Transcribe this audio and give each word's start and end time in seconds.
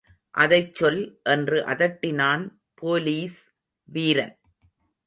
அதைச் 0.35 0.73
சொல் 0.73 1.01
என்று 1.23 1.57
அதட்டினான் 1.65 2.45
போலீஸ் 2.75 3.39
வீரன். 3.89 4.35